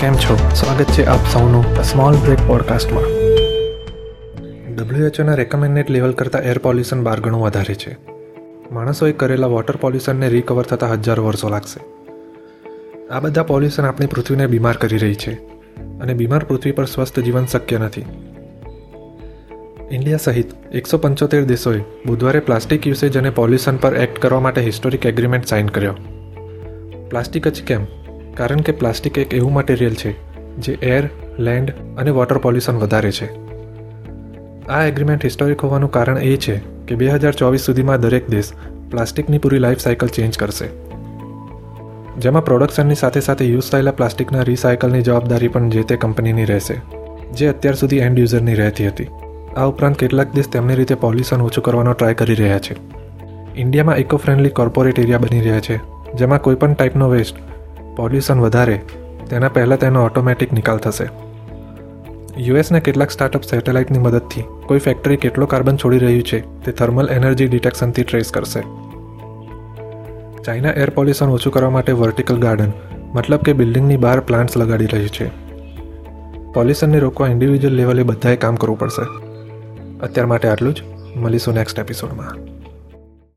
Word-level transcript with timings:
કેમ 0.00 0.14
છો? 0.14 0.38
સ્વાગત 0.54 0.84
છે 0.84 1.04
આપ 1.04 1.18
સૌનું 1.32 1.82
સ્મોલ 1.82 2.14
બ્રેક 2.14 2.38
પોડકાસ્ટમાં 2.46 3.02
ડબ્લ્યુએચઓના 4.76 5.34
રેકમેન્ડેડ 5.34 5.90
લેવલ 5.90 6.12
કરતાં 6.12 6.42
એર 6.42 6.58
પોલ્યુશન 6.58 7.02
બાર 7.02 7.20
ગણું 7.20 7.42
વધારે 7.42 7.74
છે. 7.74 7.96
માણસોએ 8.72 9.12
કરેલા 9.12 9.46
વોટર 9.46 9.76
પોલ્યુશનને 9.76 10.28
રિકવર 10.28 10.64
થતાં 10.64 10.92
હજારો 10.92 11.24
વર્ષો 11.24 11.48
લાગશે. 11.48 11.80
આ 13.08 13.20
બધા 13.20 13.42
પોલ્યુશન 13.42 13.84
આપણી 13.84 14.06
પૃથ્વીને 14.06 14.46
બીમાર 14.46 14.76
કરી 14.76 14.96
રહી 14.96 15.14
છે 15.14 15.32
અને 16.00 16.14
બીમાર 16.14 16.44
પૃથ્વી 16.44 16.72
પર 16.72 16.84
સ્વસ્થ 16.84 17.20
જીવન 17.20 17.46
શક્ય 17.46 17.78
નથી. 17.78 18.04
ઇન્ડિયા 19.90 20.16
સહિત 20.16 20.46
એકસો 20.72 20.98
પંચોતેર 20.98 21.44
દેશોએ 21.44 21.80
બુધવારે 22.06 22.40
પ્લાસ્ટિક 22.40 22.86
યુસેજ 22.86 23.16
અને 23.16 23.30
પોલ્યુશન 23.30 23.76
પર 23.76 23.94
એક્ટ 23.94 24.18
કરવા 24.18 24.40
માટે 24.40 24.60
હિસ્ટોરિક 24.60 25.06
એગ્રીમેન્ટ 25.06 25.46
સાઇન 25.46 25.66
કર્યો. 25.66 25.94
પ્લાસ્ટિક 27.10 27.48
જ 27.48 27.62
કેમ? 27.62 27.86
કારણ 28.36 28.60
કે 28.60 28.72
પ્લાસ્ટિક 28.72 29.18
એક 29.18 29.34
એવું 29.34 29.52
મટીરિયલ 29.52 29.94
છે 29.94 30.10
જે 30.58 30.72
એર 30.90 31.04
લેન્ડ 31.38 31.70
અને 31.98 32.10
વોટર 32.10 32.38
પોલ્યુશન 32.38 32.78
વધારે 32.78 33.12
છે. 33.12 33.28
આ 34.68 34.82
એગ્રીમેન્ટ 34.84 35.24
હિસ્ટોરિક 35.24 35.60
હોવાનું 35.60 35.90
કારણ 35.90 36.18
એ 36.20 36.36
છે 36.36 36.56
કે 36.86 36.94
બે 36.94 37.08
હજાર 37.08 37.34
ચોવીસ 37.34 37.60
સુધીમાં 37.60 38.00
દરેક 38.00 38.28
દેશ 38.30 38.50
પ્લાસ્ટિકની 38.90 39.38
પૂરી 39.38 39.58
લાઈફ 39.58 39.80
સાયકલ 39.80 40.12
ચેન્જ 40.16 40.38
કરશે. 40.38 40.68
જેમાં 42.18 42.44
પ્રોડક્શનની 42.44 42.94
સાથે 42.94 43.20
સાથે 43.20 43.44
યુઝ 43.44 43.70
થયેલા 43.70 43.92
પ્લાસ્ટિકના 43.92 44.42
રિસાયકલની 44.42 45.02
જવાબદારી 45.02 45.48
પણ 45.48 45.70
જે 45.70 45.82
તે 45.82 45.96
કંપનીની 45.96 46.44
રહેશે, 46.44 46.76
જે 47.32 47.48
અત્યાર 47.48 47.74
સુધી 47.74 47.98
એન્ડ 47.98 48.18
યુઝરની 48.18 48.54
રહેતી 48.54 48.88
હતી. 48.88 49.08
આ 49.56 49.66
ઉપરાંત 49.66 49.96
કેટલાક 49.96 50.32
દેશ 50.34 50.48
તેમની 50.48 50.74
રીતે 50.74 50.94
પોલ્યુશન 50.94 51.40
ઓછું 51.40 51.64
કરવાનો 51.64 51.92
ટ્રાય 51.92 52.14
કરી 52.14 52.34
રહ્યા 52.34 52.58
છે. 52.58 52.76
ઇન્ડિયામાં 53.56 53.96
ઇકો 53.96 54.16
ફ્રેન્ડલી 54.16 54.56
કોર્પોરેટ 54.60 54.98
એરિયા 54.98 55.18
બની 55.18 55.40
રહ્યા 55.40 55.60
છે, 55.60 55.76
જેમાં 56.14 56.42
કોઈપણ 56.42 56.74
ટાઈપનો 56.74 57.08
વેસ્ટ 57.08 57.36
પોલ્યુશન 57.96 58.40
વધારે, 58.40 58.80
તેના 59.30 59.48
પહેલાં 59.48 59.78
તેનો 59.78 60.04
ઓટોમેટિક 60.04 60.52
નિકાલ 60.52 60.78
થશે. 60.78 61.08
યુએસના 62.38 62.78
કેટલાક 62.78 63.10
સ્ટાર્ટઅપ 63.10 63.42
સેટેલાઇટની 63.42 63.98
મદદથી 63.98 64.44
કોઈ 64.66 64.78
ફેક્ટરી 64.78 65.16
કેટલો 65.16 65.46
કાર્બન 65.46 65.76
છોડી 65.76 65.98
રહ્યું 65.98 66.22
છે, 66.22 66.62
તે 66.64 66.72
થર્મલ 66.72 67.08
એનર્જી 67.08 67.46
ડિટેક્શનથી 67.46 68.02
ટ્રેસ 68.02 68.32
કરશે. 68.32 68.60
ચાઇના 70.42 70.70
એર 70.70 70.90
પોલ્યુશન 70.90 71.26
ઓછું 71.26 71.52
કરવા 71.52 71.70
માટે 71.70 71.92
વર્ટિકલ 71.92 72.36
ગાર્ડન 72.36 72.72
મતલબ 73.14 73.38
કે 73.38 73.52
બિલ્ડિંગની 73.52 73.96
બહાર 73.96 74.20
પ્લાન્ટ્સ 74.20 74.56
લગાડી 74.56 74.86
રહ્યું 74.86 75.08
છે. 75.08 75.30
પોલ્યુશનને 76.52 76.98
રોકવા 76.98 77.28
ઇન્ડિવિજ્યુઅલ 77.28 77.76
લેવલે 77.76 78.02
બધાએ 78.02 78.36
કામ 78.36 78.54
કરવું 78.54 78.78
પડશે. 78.78 79.06
અત્યાર 80.00 80.26
માટે 80.26 80.48
આટલું 80.48 80.74
જ. 80.74 80.82
મળીશું 81.16 81.54
નેક્સ્ટ 81.54 81.78
એપિસોડમાં 81.78 82.55